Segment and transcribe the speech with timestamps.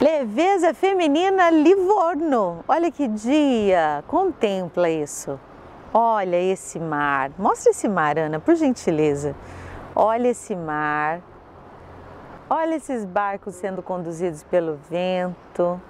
[0.00, 2.64] Leveza feminina Livorno.
[2.66, 4.02] Olha que dia!
[4.06, 5.38] Contempla isso.
[5.92, 7.30] Olha esse mar.
[7.38, 9.34] Mostra esse mar, Ana, por gentileza.
[9.94, 11.20] Olha esse mar.
[12.50, 15.80] Olha esses barcos sendo conduzidos pelo vento.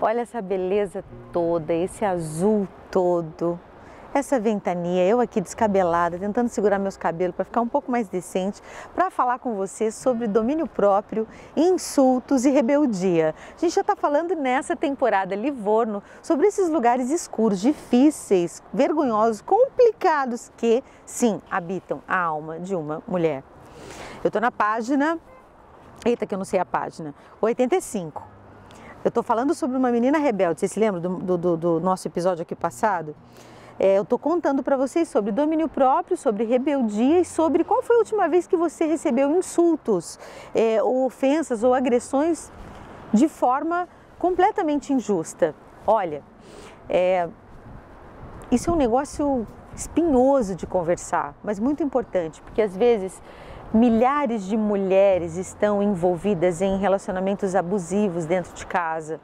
[0.00, 3.58] Olha essa beleza toda, esse azul todo
[4.14, 8.62] essa ventania, eu aqui descabelada, tentando segurar meus cabelos para ficar um pouco mais decente,
[8.94, 13.34] para falar com você sobre domínio próprio, insultos e rebeldia.
[13.56, 20.50] A gente já está falando nessa temporada Livorno sobre esses lugares escuros, difíceis, vergonhosos, complicados
[20.56, 23.42] que, sim, habitam a alma de uma mulher.
[24.24, 25.18] Eu estou na página,
[26.04, 28.38] eita que eu não sei a página, 85.
[29.04, 32.42] Eu estou falando sobre uma menina rebelde, vocês se lembram do, do, do nosso episódio
[32.42, 33.14] aqui passado?
[33.78, 37.94] É, eu estou contando para vocês sobre domínio próprio, sobre rebeldia e sobre qual foi
[37.94, 40.18] a última vez que você recebeu insultos,
[40.52, 42.50] é, ou ofensas ou agressões
[43.12, 43.88] de forma
[44.18, 45.54] completamente injusta.
[45.86, 46.24] Olha,
[46.88, 47.28] é,
[48.50, 53.22] isso é um negócio espinhoso de conversar, mas muito importante, porque às vezes
[53.72, 59.20] milhares de mulheres estão envolvidas em relacionamentos abusivos dentro de casa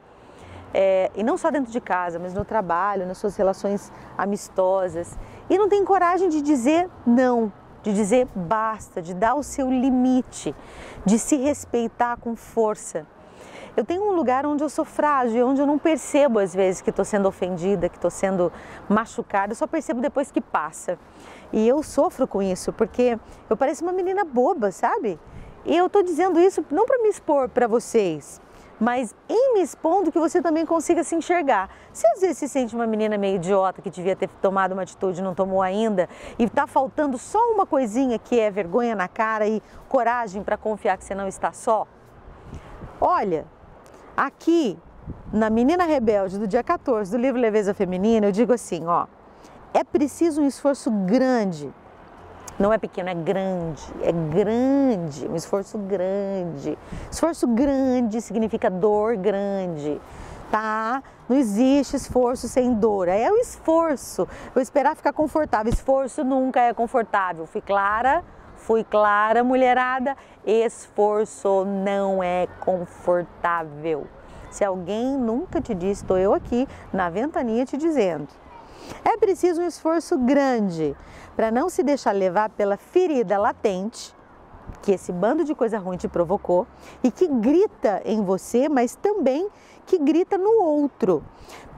[0.73, 5.17] é, e não só dentro de casa, mas no trabalho, nas suas relações amistosas,
[5.49, 7.51] e não tem coragem de dizer não,
[7.83, 10.55] de dizer basta, de dar o seu limite,
[11.05, 13.05] de se respeitar com força.
[13.77, 16.89] Eu tenho um lugar onde eu sou frágil, onde eu não percebo às vezes que
[16.89, 18.51] estou sendo ofendida, que estou sendo
[18.87, 20.97] machucada, eu só percebo depois que passa.
[21.51, 25.19] E eu sofro com isso, porque eu pareço uma menina boba, sabe?
[25.65, 28.39] E eu estou dizendo isso não para me expor para vocês,
[28.79, 31.69] mas em me expondo que você também consiga se enxergar.
[31.93, 35.19] Se às vezes se sente uma menina meio idiota que devia ter tomado uma atitude
[35.19, 39.47] e não tomou ainda, e está faltando só uma coisinha que é vergonha na cara
[39.47, 41.87] e coragem para confiar que você não está só,
[42.99, 43.45] olha,
[44.15, 44.77] aqui
[45.31, 49.07] na Menina Rebelde do dia 14 do livro Leveza Feminina, eu digo assim, ó,
[49.73, 51.73] é preciso um esforço grande
[52.57, 56.77] não é pequeno, é grande, é grande, um esforço grande.
[57.11, 59.99] Esforço grande significa dor grande,
[60.49, 61.03] tá?
[61.27, 64.27] Não existe esforço sem dor, é o esforço.
[64.53, 65.71] Vou esperar ficar confortável.
[65.71, 67.45] Esforço nunca é confortável.
[67.45, 68.23] Fui clara?
[68.55, 70.15] Fui clara, mulherada?
[70.45, 74.07] Esforço não é confortável.
[74.49, 78.27] Se alguém nunca te disse, estou eu aqui na ventania te dizendo.
[79.03, 80.95] É preciso um esforço grande
[81.35, 84.15] para não se deixar levar pela ferida latente
[84.81, 86.67] que esse bando de coisa ruim te provocou
[87.03, 89.49] e que grita em você, mas também
[89.85, 91.23] que grita no outro.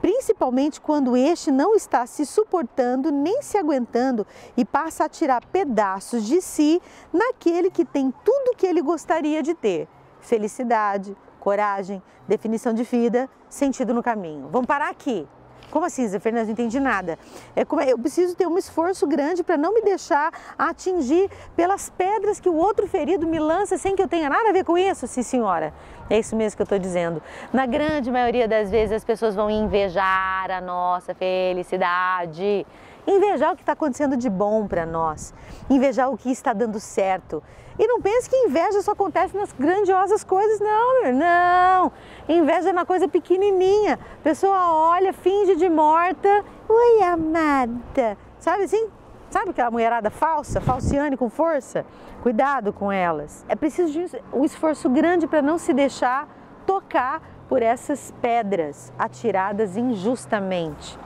[0.00, 4.26] Principalmente quando este não está se suportando nem se aguentando
[4.56, 6.80] e passa a tirar pedaços de si
[7.12, 9.88] naquele que tem tudo que ele gostaria de ter:
[10.20, 14.48] felicidade, coragem, definição de vida, sentido no caminho.
[14.50, 15.26] Vamos parar aqui.
[15.70, 16.48] Como assim, Zé Fernandes?
[16.48, 17.18] Não entendi nada.
[17.54, 22.40] É como, eu preciso ter um esforço grande para não me deixar atingir pelas pedras
[22.40, 25.06] que o outro ferido me lança sem que eu tenha nada a ver com isso?
[25.06, 25.72] Sim, senhora.
[26.10, 27.22] É isso mesmo que eu estou dizendo.
[27.52, 32.66] Na grande maioria das vezes as pessoas vão invejar a nossa felicidade.
[33.06, 35.32] Invejar o que está acontecendo de bom para nós.
[35.70, 37.42] Invejar o que está dando certo.
[37.78, 41.92] E não pense que inveja só acontece nas grandiosas coisas, não, não.
[42.28, 43.98] Inveja é na coisa pequenininha.
[44.20, 46.44] A pessoa olha, finge de morta.
[46.68, 48.18] Oi, amada.
[48.40, 48.88] Sabe assim?
[49.30, 51.86] Sabe aquela mulherada falsa, falciane com força?
[52.22, 53.44] Cuidado com elas.
[53.48, 56.26] É preciso de um esforço grande para não se deixar
[56.66, 60.98] tocar por essas pedras atiradas injustamente.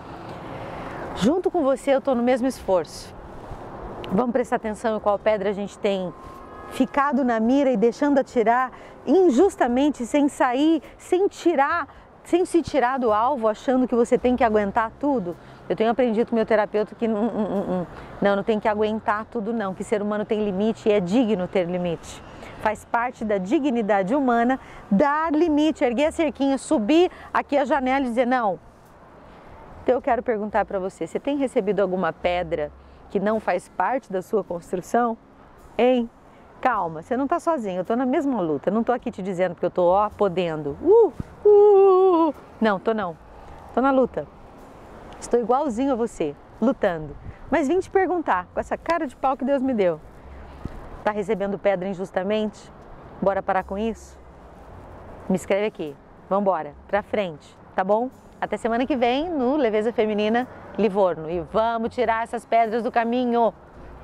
[1.23, 3.15] Junto com você, eu estou no mesmo esforço.
[4.11, 6.13] Vamos prestar atenção em qual pedra a gente tem
[6.73, 8.73] ficado na mira e deixando atirar
[9.07, 11.87] injustamente, sem sair, sem tirar,
[12.25, 15.37] sem se tirar do alvo, achando que você tem que aguentar tudo.
[15.69, 17.87] Eu tenho aprendido com meu terapeuta que não, não,
[18.21, 21.47] não, não tem que aguentar tudo, não, que ser humano tem limite e é digno
[21.47, 22.21] ter limite.
[22.63, 24.59] Faz parte da dignidade humana
[24.91, 28.72] dar limite, erguer a cerquinha, subir aqui a janela e dizer não.
[29.83, 32.71] Então eu quero perguntar para você: você tem recebido alguma pedra
[33.11, 35.17] que não faz parte da sua construção?
[35.77, 36.09] Hein?
[36.61, 38.71] Calma, você não está sozinho, eu estou na mesma luta.
[38.71, 40.77] Não estou aqui te dizendo que eu estou, ó, podendo.
[40.81, 41.13] Uh,
[41.45, 42.35] uh, uh.
[42.61, 43.17] Não, estou não.
[43.69, 44.29] Estou na luta.
[45.19, 47.17] Estou igualzinho a você, lutando.
[47.51, 50.01] Mas vim te perguntar, com essa cara de pau que Deus me deu.
[50.99, 52.73] Está recebendo pedra injustamente?
[53.21, 54.17] Bora parar com isso?
[55.29, 55.97] Me escreve aqui.
[56.29, 58.09] Vamos embora, pra frente, tá bom?
[58.43, 61.31] Até semana que vem no Leveza Feminina Livorno.
[61.31, 63.55] E vamos tirar essas pedras do caminho.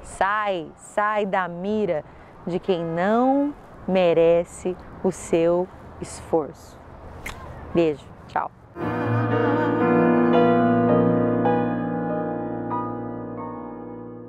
[0.00, 2.04] Sai, sai da mira
[2.46, 3.52] de quem não
[3.88, 5.66] merece o seu
[6.00, 6.78] esforço.
[7.74, 8.48] Beijo, tchau.